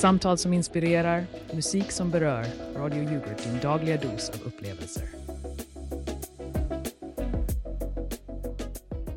[0.00, 2.46] Samtal som inspirerar, musik som berör.
[2.76, 5.04] Radio Yoghurt, din dagliga dos av upplevelser.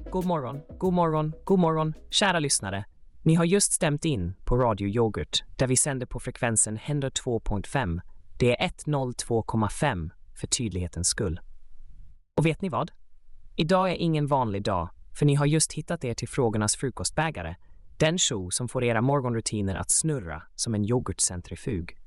[0.09, 2.85] God morgon, god morgon, god morgon, kära lyssnare.
[3.21, 8.01] Ni har just stämt in på Radio Yoghurt där vi sänder på frekvensen 102.5.
[8.39, 11.39] Det är 102,5 för tydlighetens skull.
[12.37, 12.91] Och vet ni vad?
[13.55, 17.55] Idag är ingen vanlig dag, för ni har just hittat er till Frågornas frukostbägare,
[18.03, 21.97] den show som får era morgonrutiner att snurra som en yoghurtcentrifug.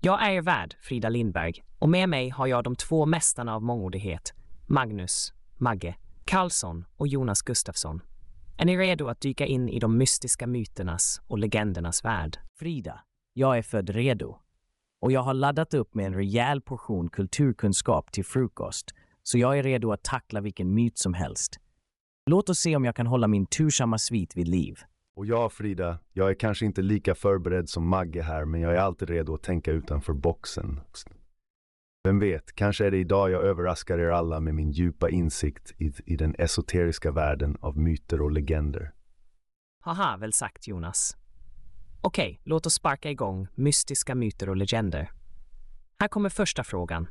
[0.00, 3.62] Jag är er värd, Frida Lindberg, och med mig har jag de två mästarna av
[3.62, 4.34] mångordighet,
[4.66, 8.00] Magnus, Magge, Karlsson och Jonas Gustafsson.
[8.58, 12.38] Är ni redo att dyka in i de mystiska myternas och legendernas värld?
[12.58, 13.00] Frida,
[13.32, 14.38] jag är född redo.
[15.00, 18.90] Och jag har laddat upp med en rejäl portion kulturkunskap till frukost,
[19.22, 21.60] så jag är redo att tackla vilken myt som helst.
[22.30, 24.78] Låt oss se om jag kan hålla min tursamma svit vid liv.
[25.16, 28.78] Och jag, Frida, jag är kanske inte lika förberedd som Magge här, men jag är
[28.78, 30.80] alltid redo att tänka utanför boxen.
[32.04, 35.92] Vem vet, kanske är det idag jag överraskar er alla med min djupa insikt i,
[36.06, 38.92] i den esoteriska världen av myter och legender.
[39.84, 41.16] Haha, väl sagt Jonas.
[42.00, 45.10] Okej, låt oss sparka igång mystiska myter och legender.
[45.98, 47.08] Här kommer första frågan.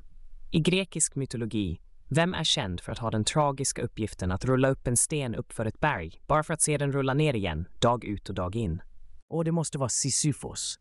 [0.51, 4.87] I grekisk mytologi, vem är känd för att ha den tragiska uppgiften att rulla upp
[4.87, 8.29] en sten uppför ett berg bara för att se den rulla ner igen, dag ut
[8.29, 8.81] och dag in?
[9.27, 10.79] Och det måste vara Sisyfos,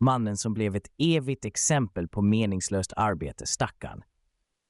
[0.00, 4.02] mannen som blev ett evigt exempel på meningslöst arbete, stackarn.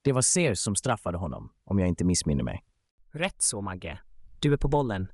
[0.03, 2.65] Det var Zeus som straffade honom, om jag inte missminner mig.
[3.13, 3.99] Rätt så, Magge.
[4.41, 5.09] Du är på bollen.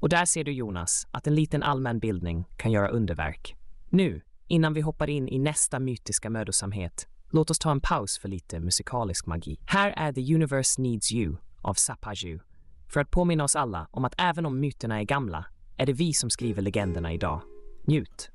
[0.00, 3.56] Och där ser du, Jonas, att en liten allmän bildning kan göra underverk.
[3.88, 8.28] Nu, innan vi hoppar in i nästa mytiska mödosamhet, låt oss ta en paus för
[8.28, 9.58] lite musikalisk magi.
[9.66, 12.38] Här är The Universe Needs You av Sapaju,
[12.88, 15.44] för att påminna oss alla om att även om myterna är gamla
[15.76, 17.42] är det vi som skriver legenderna idag.
[17.84, 18.30] Njut!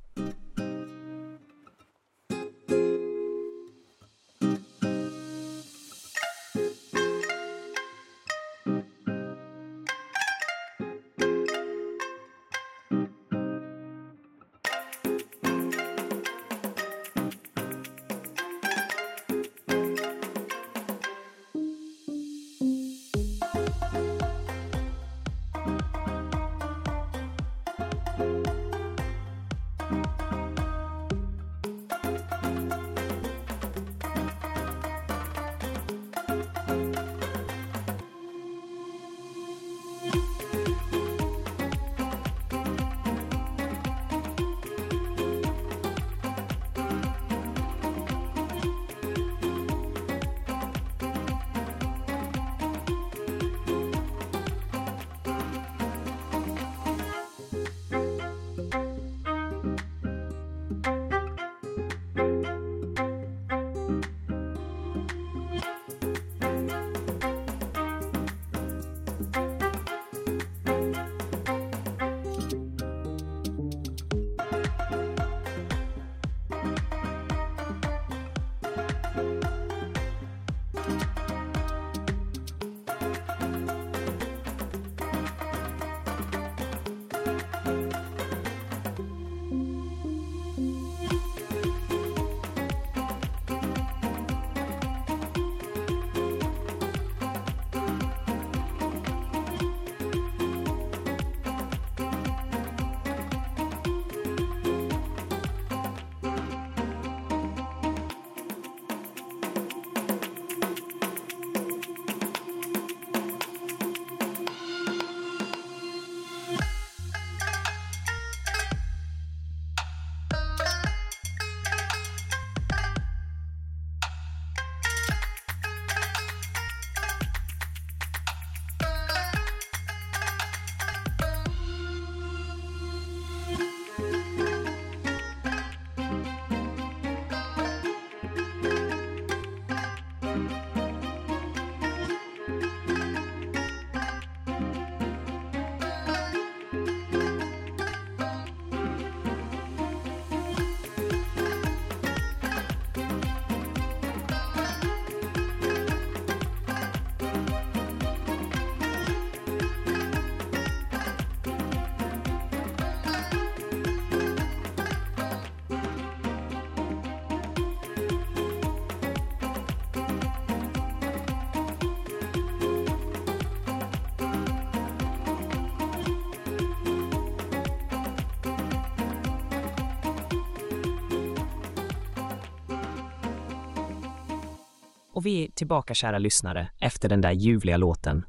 [185.25, 188.25] Och vi är tillbaka, kära lyssnare, efter den där ljuvliga låten.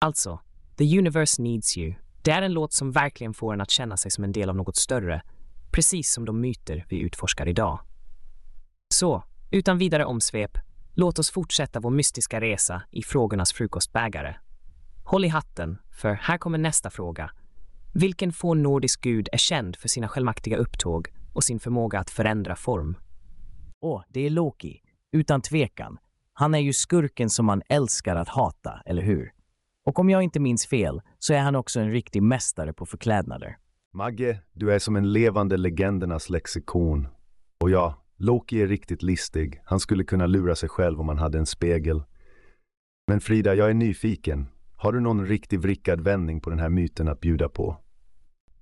[0.00, 0.40] Alltså,
[0.78, 1.94] The Universe Needs You.
[2.22, 4.56] Det är en låt som verkligen får en att känna sig som en del av
[4.56, 5.22] något större,
[5.70, 7.80] precis som de myter vi utforskar idag.
[8.94, 10.58] Så, utan vidare omsvep,
[10.94, 14.36] låt oss fortsätta vår mystiska resa i frågornas frukostbägare.
[15.04, 17.30] Håll i hatten, för här kommer nästa fråga.
[17.94, 22.96] Vilken fornnordisk gud är känd för sina självmaktiga upptåg och sin förmåga att förändra form?
[23.80, 24.82] Åh, det är Loki.
[25.16, 25.98] Utan tvekan.
[26.32, 29.32] Han är ju skurken som man älskar att hata, eller hur?
[29.84, 33.56] Och om jag inte minns fel så är han också en riktig mästare på förklädnader.
[33.92, 37.08] Magge, du är som en levande legendernas lexikon.
[37.60, 39.60] Och ja, Loki är riktigt listig.
[39.64, 42.02] Han skulle kunna lura sig själv om han hade en spegel.
[43.06, 44.46] Men Frida, jag är nyfiken.
[44.76, 47.76] Har du någon riktig vrickad vändning på den här myten att bjuda på?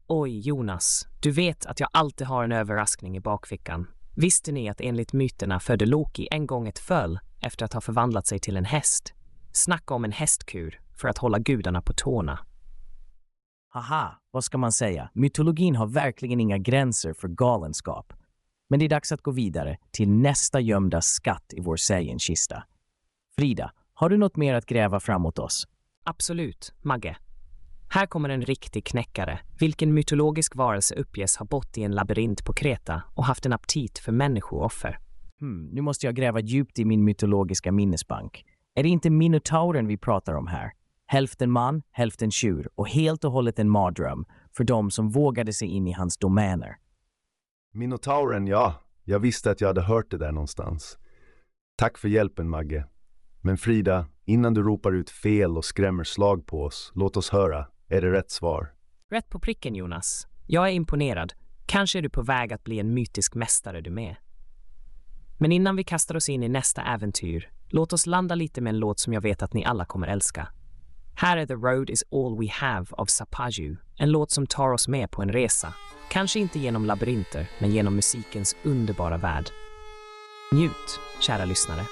[0.06, 1.08] Oj, Jonas.
[1.22, 3.86] Du vet att jag alltid har en överraskning i bakfickan.
[4.16, 8.26] Visste ni att enligt myterna födde Loki en gång ett föl efter att ha förvandlat
[8.26, 9.14] sig till en häst?
[9.52, 12.38] Snacka om en hästkur för att hålla gudarna på tårna.
[13.68, 15.10] Haha, vad ska man säga?
[15.14, 18.12] Mytologin har verkligen inga gränser för galenskap.
[18.68, 22.64] Men det är dags att gå vidare till nästa gömda skatt i vår sägenkista.
[23.36, 25.68] Frida, har du något mer att gräva framåt oss?
[26.04, 27.16] Absolut, Magge.
[27.88, 29.38] Här kommer en riktig knäckare.
[29.60, 33.98] Vilken mytologisk varelse uppges ha bott i en labyrint på Kreta och haft en aptit
[33.98, 34.98] för människooffer?
[35.40, 38.44] Hmm, nu måste jag gräva djupt i min mytologiska minnesbank.
[38.74, 40.72] Är det inte minotauren vi pratar om här?
[41.06, 44.24] Hälften man, hälften tjur och helt och hållet en mardröm
[44.56, 46.76] för de som vågade sig in i hans domäner.
[47.74, 48.74] Minotauren, ja.
[49.04, 50.98] Jag visste att jag hade hört det där någonstans.
[51.76, 52.86] Tack för hjälpen, Magge.
[53.40, 57.66] Men Frida, innan du ropar ut fel och skrämmer slag på oss, låt oss höra.
[57.88, 58.72] Är det rätt svar?
[59.10, 60.26] Rätt på pricken, Jonas.
[60.46, 61.32] Jag är imponerad.
[61.66, 64.16] Kanske är du på väg att bli en mytisk mästare du med.
[65.38, 68.78] Men innan vi kastar oss in i nästa äventyr, låt oss landa lite med en
[68.78, 70.48] låt som jag vet att ni alla kommer älska.
[71.16, 74.88] Här är The Road Is All We Have av Sapaju, en låt som tar oss
[74.88, 75.74] med på en resa.
[76.10, 79.44] Kanske inte genom labyrinter, men genom musikens underbara värld.
[80.52, 81.82] Njut, kära lyssnare.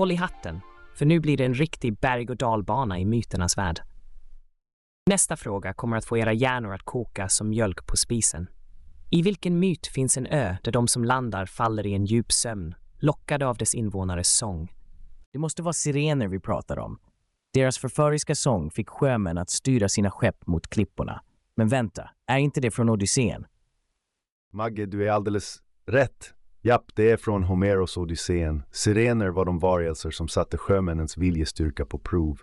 [0.00, 0.60] Håll i hatten,
[0.94, 3.80] för nu blir det en riktig berg och dalbana i myternas värld.
[5.06, 8.46] Nästa fråga kommer att få era hjärnor att koka som mjölk på spisen.
[9.10, 12.74] I vilken myt finns en ö där de som landar faller i en djup sömn,
[12.98, 14.72] lockade av dess invånares sång?
[15.32, 16.98] Det måste vara sirener vi pratar om.
[17.54, 21.22] Deras förföriska sång fick sjömän att styra sina skepp mot klipporna.
[21.56, 23.46] Men vänta, är inte det från Odysseen?
[24.52, 26.34] Magge, du är alldeles rätt.
[26.62, 28.62] Japp, det är från Homeros Odysseen.
[28.70, 32.40] Sirener var de varelser som satte sjömännens viljestyrka på prov.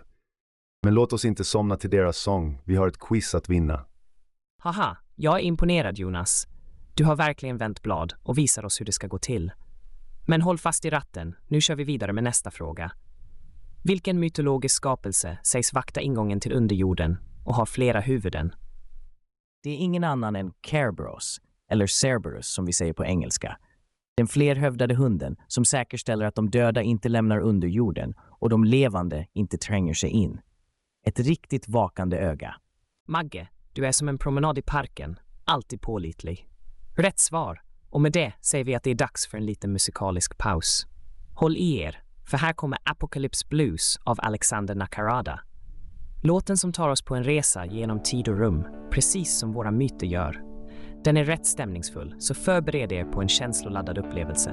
[0.82, 2.60] Men låt oss inte somna till deras sång.
[2.64, 3.84] Vi har ett quiz att vinna.
[4.62, 6.46] Haha, jag är imponerad Jonas.
[6.94, 9.52] Du har verkligen vänt blad och visar oss hur det ska gå till.
[10.26, 12.92] Men håll fast i ratten, nu kör vi vidare med nästa fråga.
[13.84, 18.54] Vilken mytologisk skapelse sägs vakta ingången till underjorden och har flera huvuden?
[19.62, 23.58] Det är ingen annan än Kerberos, eller Cerberus som vi säger på engelska.
[24.18, 29.58] Den flerhövdade hunden som säkerställer att de döda inte lämnar underjorden och de levande inte
[29.58, 30.40] tränger sig in.
[31.06, 32.54] Ett riktigt vakande öga.
[33.08, 36.48] Magge, du är som en promenad i parken, alltid pålitlig.
[36.96, 37.62] Rätt svar.
[37.90, 40.86] Och med det säger vi att det är dags för en liten musikalisk paus.
[41.34, 45.40] Håll i er, för här kommer Apocalypse Blues av Alexander Nakarada.
[46.22, 50.06] Låten som tar oss på en resa genom tid och rum, precis som våra myter
[50.06, 50.47] gör.
[51.08, 54.50] Den är rätt stämningsfull, så förbered er på en känsloladdad upplevelse.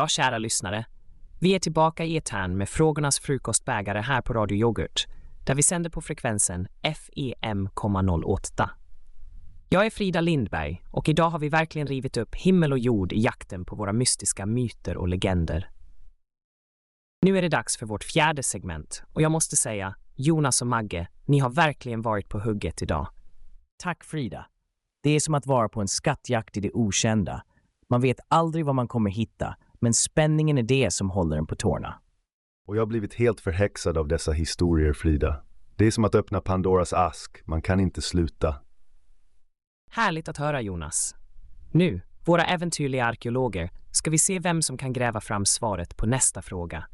[0.00, 0.86] Ja, kära lyssnare.
[1.40, 5.06] Vi är tillbaka i etern med frågornas frukostbägare här på Radio Yoghurt,
[5.46, 8.70] där vi sänder på frekvensen FEM,08.
[9.68, 13.20] Jag är Frida Lindberg och idag har vi verkligen rivit upp himmel och jord i
[13.20, 15.70] jakten på våra mystiska myter och legender.
[17.26, 21.08] Nu är det dags för vårt fjärde segment och jag måste säga, Jonas och Magge,
[21.24, 23.08] ni har verkligen varit på hugget idag.
[23.76, 24.46] Tack Frida.
[25.02, 27.42] Det är som att vara på en skattjakt i det okända.
[27.88, 31.56] Man vet aldrig vad man kommer hitta, men spänningen är det som håller en på
[31.56, 31.94] tårna.
[32.66, 35.42] Och jag har blivit helt förhäxad av dessa historier, Frida.
[35.76, 37.42] Det är som att öppna Pandoras ask.
[37.44, 38.56] Man kan inte sluta.
[39.90, 41.14] Härligt att höra Jonas.
[41.72, 46.42] Nu, våra äventyrliga arkeologer, ska vi se vem som kan gräva fram svaret på nästa
[46.42, 46.86] fråga.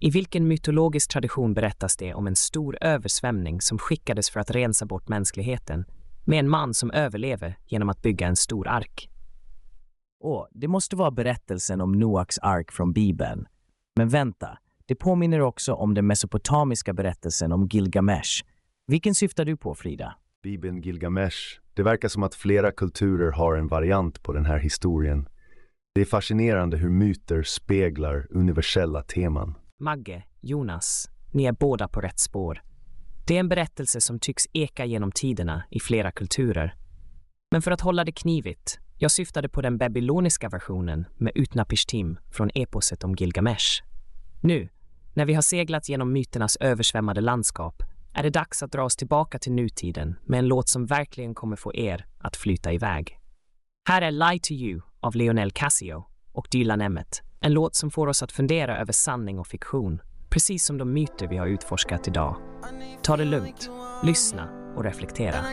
[0.00, 4.86] I vilken mytologisk tradition berättas det om en stor översvämning som skickades för att rensa
[4.86, 5.84] bort mänskligheten
[6.24, 9.10] med en man som överlever genom att bygga en stor ark?
[10.26, 13.46] Åh, det måste vara berättelsen om Noaks ark från Bibeln.
[13.96, 18.44] Men vänta, det påminner också om den mesopotamiska berättelsen om Gilgamesh.
[18.86, 20.14] Vilken syftar du på, Frida?
[20.42, 21.36] Bibeln Gilgamesh.
[21.74, 25.28] Det verkar som att flera kulturer har en variant på den här historien.
[25.94, 29.54] Det är fascinerande hur myter speglar universella teman.
[29.80, 32.62] Magge, Jonas, ni är båda på rätt spår.
[33.26, 36.74] Det är en berättelse som tycks eka genom tiderna i flera kulturer.
[37.50, 42.50] Men för att hålla det knivigt, jag syftade på den babyloniska versionen med Utnapishtim från
[42.54, 43.82] eposet om Gilgamesh.
[44.40, 44.68] Nu,
[45.14, 47.82] när vi har seglat genom myternas översvämmade landskap,
[48.14, 51.56] är det dags att dra oss tillbaka till nutiden med en låt som verkligen kommer
[51.56, 53.18] få er att flyta iväg.
[53.88, 58.06] Här är Lie to You av Lionel Cassio och Dylan Emmett, en låt som får
[58.06, 62.36] oss att fundera över sanning och fiktion, precis som de myter vi har utforskat idag.
[63.02, 63.70] Ta det lugnt,
[64.02, 65.44] lyssna och reflektera.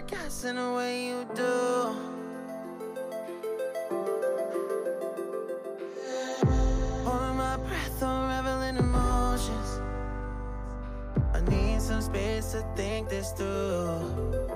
[12.02, 14.48] Some space to think this through.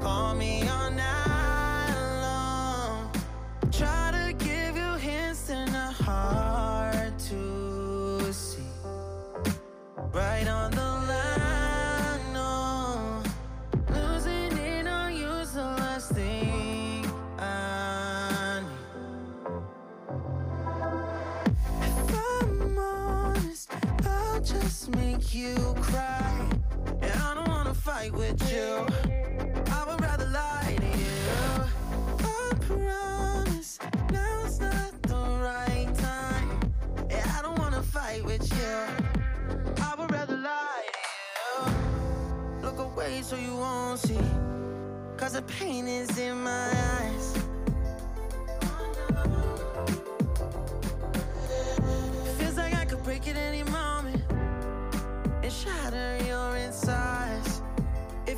[0.00, 3.10] Call me all night long.
[3.70, 8.62] Try to give you hints a hard to see.
[10.12, 11.24] Right on the line.
[13.90, 17.06] Losing it on you's the last thing
[17.38, 19.62] I need.
[21.82, 23.70] If I'm honest,
[24.06, 25.73] I'll just make you
[28.12, 28.86] with you.
[29.72, 31.64] I would rather lie to you.
[32.20, 33.78] I promise
[34.60, 36.72] not the right time.
[37.10, 38.76] I don't wanna fight with you.
[39.82, 41.76] I would rather lie to you.
[42.62, 44.18] Look away so you won't see.
[45.16, 46.68] Cause the pain is in my
[47.00, 47.38] eyes.
[52.38, 53.83] Feels like I could break at any moment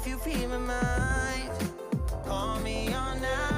[0.07, 1.51] You read my mind,
[2.25, 3.56] call me all night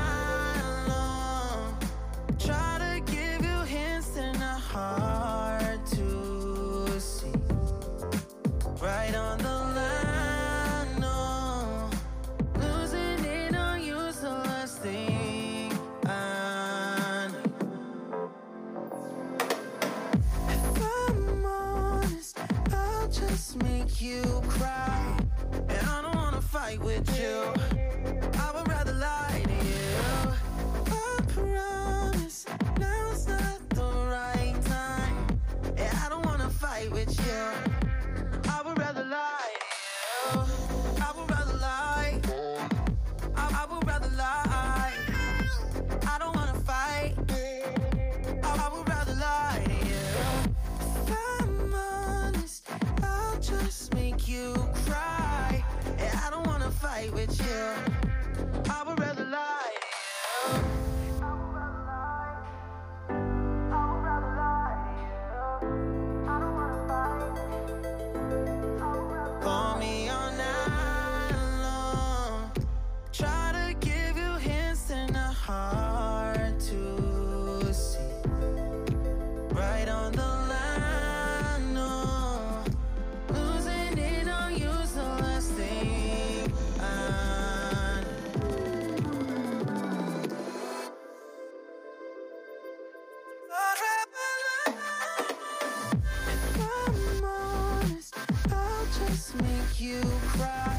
[99.08, 100.02] just make you
[100.36, 100.78] cry.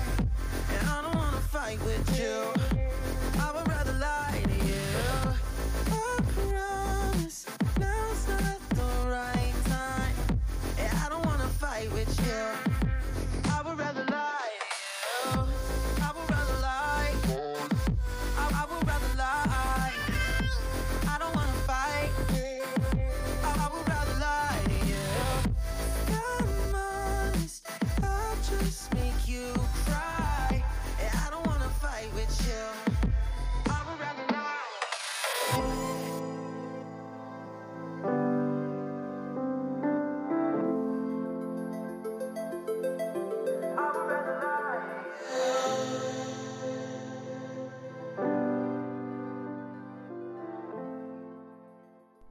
[0.78, 2.79] And I don't wanna fight with you.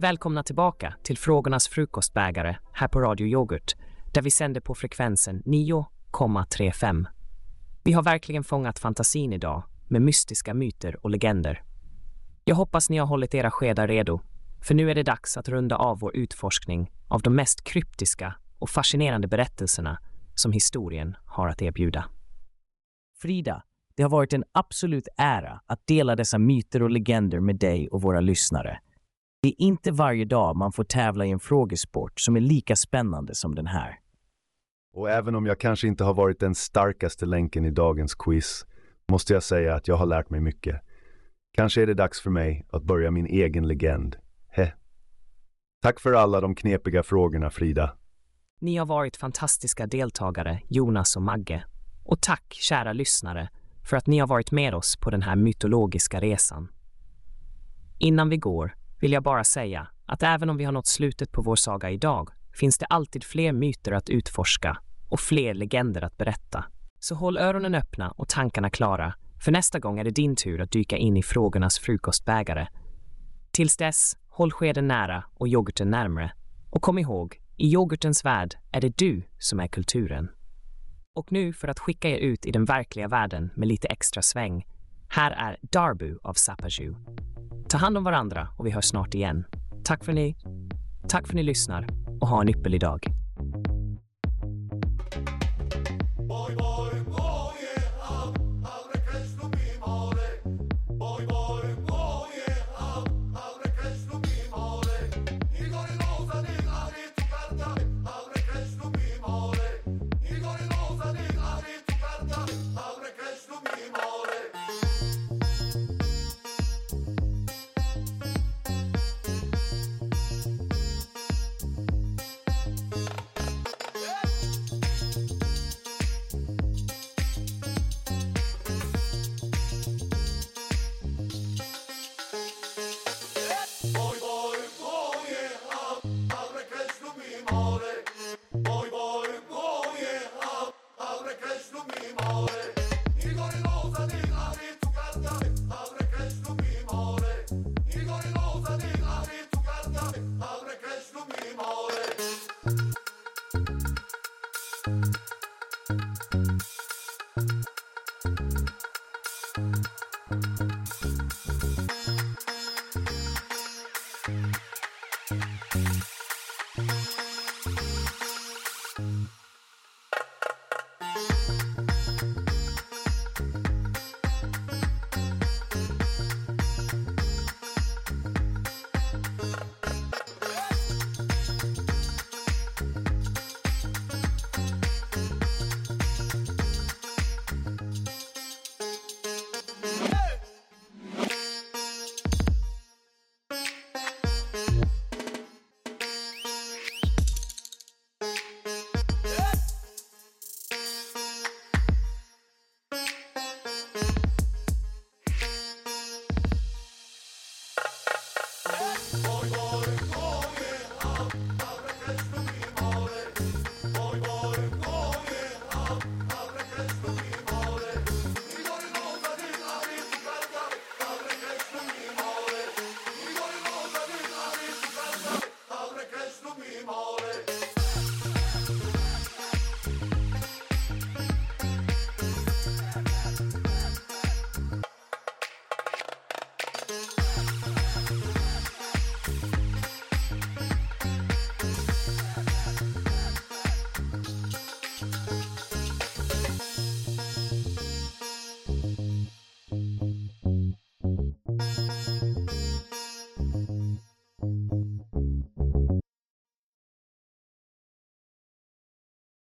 [0.00, 3.74] Välkomna tillbaka till Frågornas frukostbägare här på Radio Yoghurt,
[4.14, 7.06] där vi sänder på frekvensen 9,35.
[7.84, 11.62] Vi har verkligen fångat fantasin idag med mystiska myter och legender.
[12.44, 14.20] Jag hoppas ni har hållit era skedar redo,
[14.61, 18.70] för nu är det dags att runda av vår utforskning av de mest kryptiska och
[18.70, 19.98] fascinerande berättelserna
[20.34, 22.04] som historien har att erbjuda.
[23.22, 23.62] Frida,
[23.94, 28.02] det har varit en absolut ära att dela dessa myter och legender med dig och
[28.02, 28.80] våra lyssnare.
[29.42, 33.35] Det är inte varje dag man får tävla i en frågesport som är lika spännande
[33.35, 33.98] som den här.
[34.94, 38.66] Och även om jag kanske inte har varit den starkaste länken i dagens quiz
[39.09, 40.81] måste jag säga att jag har lärt mig mycket.
[41.53, 44.16] Kanske är det dags för mig att börja min egen legend.
[44.48, 44.72] He.
[45.83, 47.96] Tack för alla de knepiga frågorna, Frida.
[48.61, 51.64] Ni har varit fantastiska deltagare, Jonas och Magge.
[52.05, 53.48] Och tack, kära lyssnare,
[53.85, 56.68] för att ni har varit med oss på den här mytologiska resan.
[57.98, 61.42] Innan vi går vill jag bara säga att även om vi har nått slutet på
[61.42, 66.64] vår saga idag finns det alltid fler myter att utforska och fler legender att berätta.
[67.00, 70.70] Så håll öronen öppna och tankarna klara, för nästa gång är det din tur att
[70.70, 72.66] dyka in i frågornas frukostbägare.
[73.50, 76.32] Tills dess, håll skeden nära och yoghurten närmre.
[76.70, 80.28] Och kom ihåg, i yoghurtens värld är det du som är kulturen.
[81.14, 84.66] Och nu för att skicka er ut i den verkliga världen med lite extra sväng.
[85.08, 86.96] Här är Darbu av Sapaju.
[87.70, 89.44] Ta hand om varandra och vi hörs snart igen.
[89.85, 90.37] Tack för ni.
[91.09, 91.87] Tack för ni lyssnar
[92.20, 93.07] och ha en ypperlig dag.